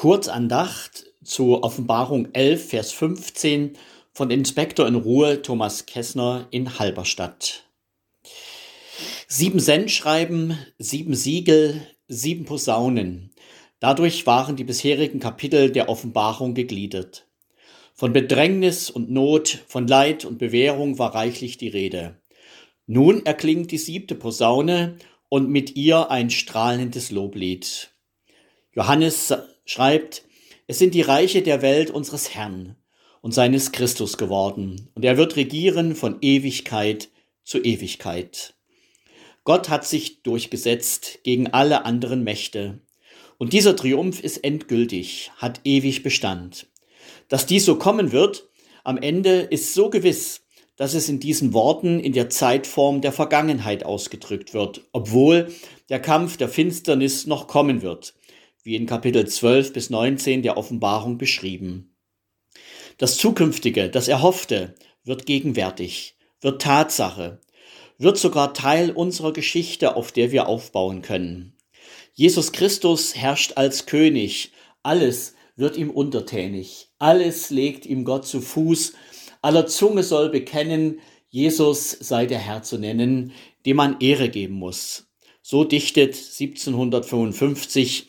Kurzandacht 0.00 1.12
zur 1.22 1.62
Offenbarung 1.62 2.32
11, 2.32 2.70
Vers 2.70 2.90
15 2.92 3.76
von 4.14 4.30
Inspektor 4.30 4.88
in 4.88 4.94
Ruhe 4.94 5.42
Thomas 5.42 5.84
Kessner 5.84 6.48
in 6.50 6.78
Halberstadt. 6.78 7.64
Sieben 9.28 9.60
Sendschreiben, 9.60 10.56
sieben 10.78 11.14
Siegel, 11.14 11.86
sieben 12.08 12.46
Posaunen. 12.46 13.34
Dadurch 13.78 14.26
waren 14.26 14.56
die 14.56 14.64
bisherigen 14.64 15.20
Kapitel 15.20 15.70
der 15.70 15.90
Offenbarung 15.90 16.54
gegliedert. 16.54 17.26
Von 17.92 18.14
Bedrängnis 18.14 18.88
und 18.88 19.10
Not, 19.10 19.62
von 19.68 19.86
Leid 19.86 20.24
und 20.24 20.38
Bewährung 20.38 20.98
war 20.98 21.14
reichlich 21.14 21.58
die 21.58 21.68
Rede. 21.68 22.16
Nun 22.86 23.26
erklingt 23.26 23.70
die 23.70 23.76
siebte 23.76 24.14
Posaune 24.14 24.96
und 25.28 25.50
mit 25.50 25.76
ihr 25.76 26.10
ein 26.10 26.30
strahlendes 26.30 27.10
Loblied. 27.10 27.90
Johannes 28.72 29.34
schreibt, 29.70 30.24
es 30.66 30.80
sind 30.80 30.94
die 30.94 31.00
Reiche 31.00 31.42
der 31.42 31.62
Welt 31.62 31.92
unseres 31.92 32.34
Herrn 32.34 32.74
und 33.20 33.32
seines 33.32 33.70
Christus 33.70 34.18
geworden, 34.18 34.88
und 34.94 35.04
er 35.04 35.16
wird 35.16 35.36
regieren 35.36 35.94
von 35.94 36.16
Ewigkeit 36.22 37.08
zu 37.44 37.62
Ewigkeit. 37.62 38.54
Gott 39.44 39.68
hat 39.68 39.86
sich 39.86 40.24
durchgesetzt 40.24 41.20
gegen 41.22 41.46
alle 41.46 41.84
anderen 41.84 42.24
Mächte, 42.24 42.80
und 43.38 43.52
dieser 43.52 43.76
Triumph 43.76 44.20
ist 44.20 44.38
endgültig, 44.38 45.30
hat 45.36 45.60
ewig 45.62 46.02
Bestand. 46.02 46.66
Dass 47.28 47.46
dies 47.46 47.64
so 47.64 47.76
kommen 47.76 48.10
wird, 48.10 48.48
am 48.82 48.98
Ende 48.98 49.42
ist 49.42 49.72
so 49.72 49.88
gewiss, 49.88 50.42
dass 50.74 50.94
es 50.94 51.08
in 51.08 51.20
diesen 51.20 51.52
Worten 51.52 52.00
in 52.00 52.12
der 52.12 52.28
Zeitform 52.28 53.02
der 53.02 53.12
Vergangenheit 53.12 53.84
ausgedrückt 53.84 54.52
wird, 54.52 54.80
obwohl 54.92 55.52
der 55.90 56.00
Kampf 56.00 56.38
der 56.38 56.48
Finsternis 56.48 57.26
noch 57.26 57.46
kommen 57.46 57.82
wird, 57.82 58.14
wie 58.70 58.76
in 58.76 58.86
Kapitel 58.86 59.26
12 59.26 59.72
bis 59.72 59.90
19 59.90 60.42
der 60.42 60.56
Offenbarung 60.56 61.18
beschrieben. 61.18 61.96
Das 62.98 63.16
Zukünftige, 63.16 63.90
das 63.90 64.06
Erhoffte, 64.06 64.76
wird 65.02 65.26
gegenwärtig, 65.26 66.14
wird 66.40 66.62
Tatsache, 66.62 67.40
wird 67.98 68.16
sogar 68.16 68.54
Teil 68.54 68.92
unserer 68.92 69.32
Geschichte, 69.32 69.96
auf 69.96 70.12
der 70.12 70.30
wir 70.30 70.46
aufbauen 70.46 71.02
können. 71.02 71.56
Jesus 72.14 72.52
Christus 72.52 73.16
herrscht 73.16 73.54
als 73.56 73.86
König, 73.86 74.52
alles 74.84 75.34
wird 75.56 75.76
ihm 75.76 75.90
untertänig, 75.90 76.90
alles 77.00 77.50
legt 77.50 77.86
ihm 77.86 78.04
Gott 78.04 78.24
zu 78.24 78.40
Fuß, 78.40 78.92
aller 79.42 79.66
Zunge 79.66 80.04
soll 80.04 80.28
bekennen, 80.28 81.00
Jesus 81.28 81.90
sei 81.90 82.26
der 82.26 82.38
Herr 82.38 82.62
zu 82.62 82.78
nennen, 82.78 83.32
dem 83.66 83.78
man 83.78 83.98
Ehre 83.98 84.28
geben 84.28 84.54
muss. 84.54 85.08
So 85.42 85.64
dichtet 85.64 86.14
1755 86.14 88.06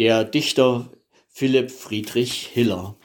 der 0.00 0.24
Dichter 0.24 0.88
Philipp 1.28 1.70
Friedrich 1.70 2.48
Hiller. 2.54 2.96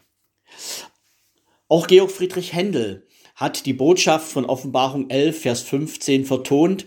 Auch 1.68 1.88
Georg 1.88 2.10
Friedrich 2.10 2.54
Händel 2.54 3.06
hat 3.36 3.66
die 3.66 3.74
Botschaft 3.74 4.32
von 4.32 4.46
Offenbarung 4.46 5.10
11, 5.10 5.42
Vers 5.42 5.62
15 5.64 6.24
vertont 6.24 6.86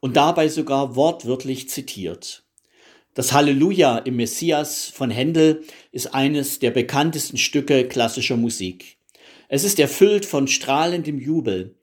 und 0.00 0.16
dabei 0.16 0.48
sogar 0.48 0.96
wortwörtlich 0.96 1.68
zitiert. 1.68 2.42
Das 3.12 3.34
Halleluja 3.34 3.98
im 3.98 4.16
Messias 4.16 4.86
von 4.86 5.10
Händel 5.10 5.62
ist 5.92 6.14
eines 6.14 6.58
der 6.60 6.70
bekanntesten 6.70 7.36
Stücke 7.36 7.86
klassischer 7.86 8.38
Musik. 8.38 8.96
Es 9.48 9.64
ist 9.64 9.78
erfüllt 9.78 10.24
von 10.24 10.48
strahlendem 10.48 11.18
Jubel. 11.20 11.74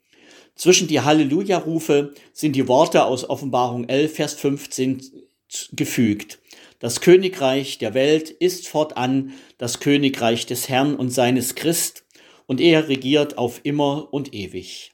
Zwischen 0.56 0.88
die 0.88 1.02
Halleluja-Rufe 1.02 2.16
sind 2.34 2.56
die 2.56 2.68
Worte 2.68 3.06
aus 3.06 3.30
Offenbarung 3.30 3.88
11, 3.88 4.16
Vers 4.16 4.34
15 4.34 5.28
gefügt. 5.74 6.40
Das 6.80 7.02
Königreich 7.02 7.80
der 7.80 7.94
Welt 7.96 8.30
ist 8.30 8.68
fortan 8.68 9.34
das 9.58 9.80
Königreich 9.80 10.46
des 10.46 10.70
Herrn 10.70 10.96
und 10.96 11.10
seines 11.10 11.56
Christ, 11.56 12.06
und 12.46 12.62
er 12.62 12.88
regiert 12.88 13.38
auf 13.38 13.62
immer 13.64 14.14
und 14.14 14.34
ewig. 14.34 14.94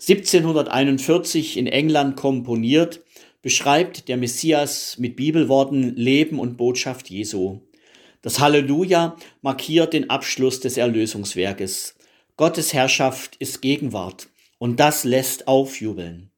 1741 0.00 1.58
in 1.58 1.66
England 1.66 2.16
komponiert, 2.16 3.04
beschreibt 3.42 4.08
der 4.08 4.16
Messias 4.16 4.96
mit 4.98 5.14
Bibelworten 5.14 5.94
Leben 5.94 6.40
und 6.40 6.56
Botschaft 6.56 7.10
Jesu. 7.10 7.60
Das 8.22 8.40
Halleluja 8.40 9.16
markiert 9.42 9.92
den 9.92 10.10
Abschluss 10.10 10.58
des 10.60 10.76
Erlösungswerkes. 10.76 11.94
Gottes 12.36 12.72
Herrschaft 12.72 13.36
ist 13.36 13.62
Gegenwart 13.62 14.28
und 14.58 14.80
das 14.80 15.04
lässt 15.04 15.46
aufjubeln. 15.46 16.30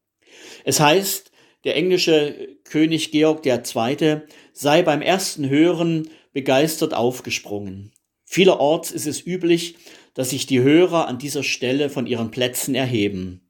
Es 0.65 0.81
heißt, 0.81 1.31
der 1.65 1.77
englische 1.77 2.57
König 2.65 3.11
Georg 3.11 3.45
II. 3.47 4.23
Sei 4.59 4.83
beim 4.83 5.03
ersten 5.03 5.49
Hören 5.49 6.09
begeistert 6.33 6.93
aufgesprungen. 6.93 7.93
Vielerorts 8.25 8.91
ist 8.91 9.07
es 9.07 9.25
üblich, 9.25 9.77
dass 10.15 10.31
sich 10.31 10.47
die 10.47 10.61
Hörer 10.61 11.07
an 11.07 11.19
dieser 11.19 11.45
Stelle 11.45 11.89
von 11.91 12.09
ihren 12.09 12.33
Plätzen 12.33 12.75
erheben. 12.75 13.49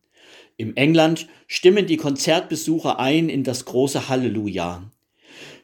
Im 0.58 0.76
England 0.76 1.26
stimmen 1.46 1.86
die 1.86 1.96
Konzertbesucher 1.96 3.00
ein 3.00 3.30
in 3.30 3.42
das 3.42 3.64
große 3.64 4.10
Halleluja. 4.10 4.82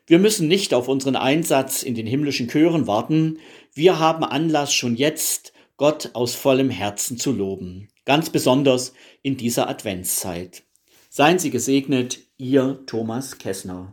Wir 0.06 0.18
müssen 0.18 0.48
nicht 0.48 0.72
auf 0.72 0.88
unseren 0.88 1.16
Einsatz 1.16 1.82
in 1.82 1.94
den 1.94 2.06
himmlischen 2.06 2.48
Chören 2.48 2.86
warten. 2.86 3.38
Wir 3.74 3.98
haben 3.98 4.24
Anlass 4.24 4.72
schon 4.72 4.96
jetzt, 4.96 5.52
Gott 5.76 6.10
aus 6.14 6.34
vollem 6.34 6.70
Herzen 6.70 7.18
zu 7.18 7.32
loben. 7.32 7.88
Ganz 8.06 8.30
besonders 8.30 8.94
in 9.20 9.36
dieser 9.36 9.68
Adventszeit. 9.68 10.62
Seien 11.10 11.38
Sie 11.38 11.50
gesegnet, 11.50 12.20
Ihr 12.38 12.80
Thomas 12.86 13.36
Kessner. 13.36 13.92